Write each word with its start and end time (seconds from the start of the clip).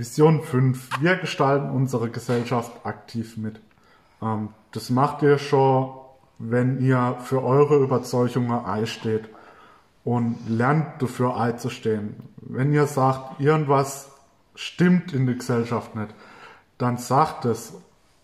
Vision 0.00 0.42
5. 0.42 1.02
Wir 1.02 1.16
gestalten 1.16 1.68
unsere 1.68 2.08
Gesellschaft 2.08 2.86
aktiv 2.86 3.36
mit. 3.36 3.60
Ähm, 4.22 4.48
das 4.72 4.88
macht 4.88 5.20
ihr 5.20 5.36
schon, 5.36 5.90
wenn 6.38 6.80
ihr 6.80 7.18
für 7.22 7.44
eure 7.44 7.76
Überzeugungen 7.76 8.64
einsteht 8.64 9.28
und 10.02 10.38
lernt 10.48 11.02
dafür 11.02 11.36
einzustehen. 11.36 12.16
Wenn 12.36 12.72
ihr 12.72 12.86
sagt, 12.86 13.40
irgendwas 13.40 14.10
stimmt 14.54 15.12
in 15.12 15.26
der 15.26 15.34
Gesellschaft 15.34 15.94
nicht, 15.94 16.14
dann 16.78 16.96
sagt 16.96 17.44
es 17.44 17.74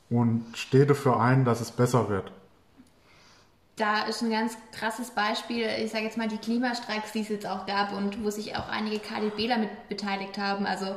und 0.09 0.47
steht 0.55 0.89
dafür 0.89 1.21
ein, 1.21 1.45
dass 1.45 1.61
es 1.61 1.73
besser 1.73 2.09
wird. 2.09 2.33
Da 3.77 4.05
ist 4.05 4.23
ein 4.23 4.31
ganz 4.31 4.57
krasses 4.73 5.11
Beispiel, 5.11 5.67
ich 5.85 5.91
sage 5.91 6.05
jetzt 6.05 6.17
mal 6.17 6.29
die 6.29 6.39
Klimastreiks, 6.39 7.13
die 7.13 7.21
es 7.21 7.29
jetzt 7.29 7.47
auch 7.47 7.67
gab 7.67 7.93
und 7.93 8.25
wo 8.25 8.31
sich 8.31 8.57
auch 8.57 8.71
einige 8.71 8.99
KDBler 8.99 9.59
mit 9.59 9.91
beteiligt 9.91 10.39
haben. 10.39 10.65
Also 10.65 10.97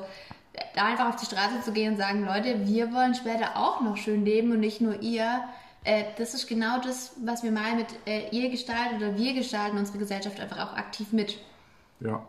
da 0.76 0.86
einfach 0.86 1.10
auf 1.10 1.16
die 1.16 1.26
Straße 1.26 1.62
zu 1.64 1.72
gehen 1.72 1.94
und 1.94 1.98
sagen, 1.98 2.26
Leute, 2.26 2.68
wir 2.68 2.94
wollen 2.94 3.16
später 3.16 3.58
auch 3.58 3.82
noch 3.82 3.98
schön 3.98 4.26
leben 4.26 4.52
und 4.52 4.60
nicht 4.60 4.82
nur 4.82 5.02
ihr. 5.02 5.44
Äh, 5.84 6.06
das 6.18 6.34
ist 6.34 6.48
genau 6.48 6.80
das, 6.82 7.14
was 7.24 7.44
wir 7.44 7.52
mal 7.52 7.76
mit 7.76 7.88
äh, 8.06 8.30
ihr 8.30 8.50
gestalten 8.50 8.98
oder 8.98 9.18
wir 9.18 9.34
gestalten 9.34 9.78
unsere 9.78 9.98
Gesellschaft 9.98 10.40
einfach 10.40 10.60
auch 10.60 10.78
aktiv 10.78 11.12
mit. 11.12 11.38
Ja. 12.00 12.24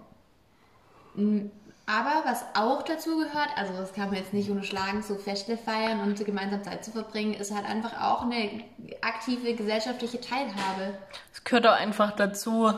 Aber 1.87 2.23
was 2.25 2.45
auch 2.55 2.83
dazu 2.83 3.17
gehört, 3.17 3.49
also 3.57 3.73
das 3.73 3.93
kann 3.93 4.11
man 4.11 4.19
jetzt 4.19 4.33
nicht 4.33 4.49
unterschlagen, 4.49 5.03
so 5.03 5.17
Feste 5.17 5.57
feiern 5.57 6.01
und 6.01 6.25
gemeinsam 6.25 6.63
Zeit 6.63 6.85
zu 6.85 6.93
verbringen, 6.93 7.35
ist 7.35 7.53
halt 7.53 7.69
einfach 7.69 8.01
auch 8.01 8.23
eine 8.23 8.63
aktive 9.01 9.55
gesellschaftliche 9.55 10.21
Teilhabe. 10.21 10.97
Es 11.33 11.43
gehört 11.43 11.67
auch 11.67 11.73
einfach 11.73 12.13
dazu, 12.13 12.73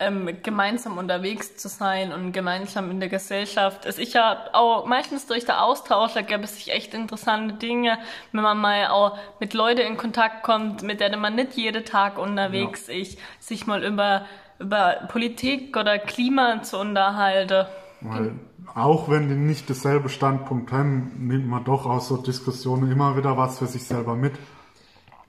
ähm, 0.00 0.38
gemeinsam 0.42 0.98
unterwegs 0.98 1.56
zu 1.56 1.68
sein 1.68 2.12
und 2.12 2.32
gemeinsam 2.32 2.90
in 2.90 3.00
der 3.00 3.08
Gesellschaft. 3.08 3.84
Es 3.84 3.98
ist 3.98 4.14
ja 4.14 4.46
auch 4.52 4.86
meistens 4.86 5.26
durch 5.26 5.44
den 5.44 5.54
Austausch, 5.56 6.16
es 6.16 6.54
sich 6.56 6.72
echt 6.72 6.94
interessante 6.94 7.54
Dinge, 7.54 7.98
wenn 8.32 8.42
man 8.42 8.58
mal 8.58 8.88
auch 8.88 9.18
mit 9.38 9.54
Leuten 9.54 9.82
in 9.82 9.96
Kontakt 9.96 10.42
kommt, 10.42 10.82
mit 10.82 11.00
denen 11.00 11.20
man 11.20 11.34
nicht 11.34 11.54
jeden 11.54 11.84
Tag 11.84 12.18
unterwegs 12.18 12.86
ja. 12.88 12.94
ist, 12.94 13.18
sich 13.38 13.66
mal 13.66 13.84
über, 13.84 14.26
über 14.58 15.06
Politik 15.08 15.76
oder 15.76 15.98
Klima 15.98 16.62
zu 16.62 16.78
unterhalten. 16.78 17.66
Weil 18.00 18.32
auch 18.74 19.10
wenn 19.10 19.28
die 19.28 19.34
nicht 19.34 19.68
dasselbe 19.68 20.08
Standpunkt 20.08 20.72
haben, 20.72 21.26
nimmt 21.26 21.46
man 21.46 21.64
doch 21.64 21.86
aus 21.86 22.08
so 22.08 22.16
Diskussionen 22.16 22.90
immer 22.90 23.16
wieder 23.16 23.36
was 23.36 23.58
für 23.58 23.66
sich 23.66 23.84
selber 23.84 24.14
mit. 24.14 24.32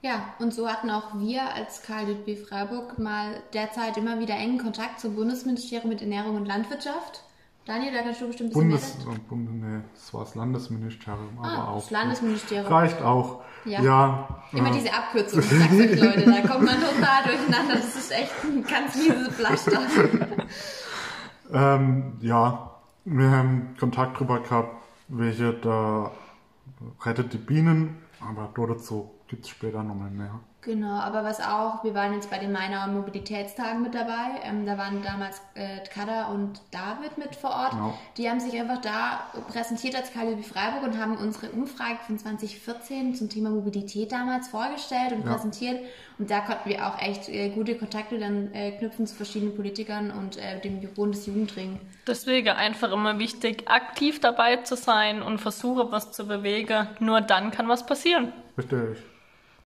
Ja, 0.01 0.33
und 0.39 0.53
so 0.53 0.67
hatten 0.67 0.89
auch 0.89 1.19
wir 1.19 1.53
als 1.53 1.83
KLB 1.83 2.47
Freiburg 2.47 2.97
mal 2.97 3.43
derzeit 3.53 3.97
immer 3.97 4.19
wieder 4.19 4.33
engen 4.33 4.57
Kontakt 4.57 4.99
zum 4.99 5.15
Bundesministerium 5.15 5.89
mit 5.89 6.01
Ernährung 6.01 6.37
und 6.37 6.47
Landwirtschaft. 6.47 7.23
Daniel, 7.65 7.93
da 7.93 8.01
kannst 8.01 8.19
du 8.19 8.27
bestimmt 8.27 8.55
ein 8.55 8.69
bisschen 8.69 9.05
Bundes, 9.05 9.23
Bund, 9.29 9.61
nee, 9.61 9.81
das 9.93 10.11
war 10.15 10.23
das 10.23 10.33
Landesministerium, 10.33 11.37
ah, 11.39 11.53
aber 11.53 11.67
auch. 11.69 11.81
Das 11.81 11.91
Landesministerium. 11.91 12.65
Reicht 12.65 13.01
auch. 13.03 13.43
Ja. 13.65 13.81
ja 13.83 14.43
immer 14.51 14.69
äh, 14.69 14.73
diese 14.73 14.91
Abkürzung, 14.91 15.41
sag's 15.43 15.71
euch 15.71 15.99
Leute, 15.99 16.25
da 16.25 16.47
kommt 16.47 16.65
man 16.65 16.75
total 16.81 17.23
durcheinander. 17.23 17.75
Das 17.75 17.95
ist 17.95 18.11
echt 18.11 18.43
ein 18.43 18.63
ganz 18.63 18.95
mieses 18.95 19.27
Pflaster. 19.35 19.81
ähm, 21.53 22.13
ja, 22.21 22.71
wir 23.05 23.29
haben 23.29 23.75
Kontakt 23.79 24.19
drüber 24.19 24.39
gehabt, 24.39 24.83
welche 25.09 25.53
da 25.53 26.11
rettet 27.05 27.33
die 27.33 27.37
Bienen, 27.37 27.97
aber 28.19 28.49
dazu 28.67 29.11
gibt 29.31 29.45
es 29.45 29.49
später 29.49 29.81
nochmal 29.81 30.11
mehr. 30.11 30.41
Genau, 30.59 30.99
aber 30.99 31.23
was 31.23 31.39
auch, 31.39 31.85
wir 31.85 31.95
waren 31.95 32.13
jetzt 32.13 32.29
bei 32.29 32.37
den 32.37 32.51
Mainauer 32.51 32.87
Mobilitätstagen 32.87 33.81
mit 33.81 33.95
dabei. 33.95 34.41
Ähm, 34.43 34.65
da 34.65 34.77
waren 34.77 35.01
damals 35.01 35.41
äh, 35.55 35.79
Kada 35.91 36.25
und 36.27 36.61
David 36.69 37.17
mit 37.17 37.35
vor 37.35 37.49
Ort. 37.49 37.71
Genau. 37.71 37.97
Die 38.17 38.29
haben 38.29 38.41
sich 38.41 38.59
einfach 38.59 38.79
da 38.81 39.23
präsentiert 39.47 39.95
als 39.95 40.11
KLB 40.11 40.43
Freiburg 40.43 40.83
und 40.83 40.99
haben 40.99 41.15
unsere 41.15 41.49
Umfrage 41.51 41.97
von 42.05 42.19
2014 42.19 43.15
zum 43.15 43.29
Thema 43.29 43.49
Mobilität 43.49 44.11
damals 44.11 44.49
vorgestellt 44.49 45.13
und 45.13 45.25
ja. 45.25 45.31
präsentiert. 45.33 45.79
Und 46.19 46.29
da 46.29 46.41
konnten 46.41 46.69
wir 46.69 46.85
auch 46.85 47.01
echt 47.01 47.29
äh, 47.29 47.49
gute 47.49 47.75
Kontakte 47.75 48.19
dann 48.19 48.53
äh, 48.53 48.71
knüpfen 48.71 49.07
zu 49.07 49.15
verschiedenen 49.15 49.55
Politikern 49.55 50.11
und 50.11 50.35
äh, 50.35 50.59
dem 50.59 50.81
Bundesjugendring. 50.93 51.79
Deswegen 52.05 52.49
einfach 52.49 52.91
immer 52.91 53.17
wichtig, 53.17 53.63
aktiv 53.67 54.19
dabei 54.19 54.57
zu 54.57 54.75
sein 54.75 55.21
und 55.23 55.39
versuchen, 55.39 55.89
was 55.89 56.11
zu 56.11 56.27
bewegen. 56.27 56.87
Nur 56.99 57.21
dann 57.21 57.49
kann 57.49 57.69
was 57.69 57.85
passieren. 57.85 58.33
Richtig. 58.57 59.01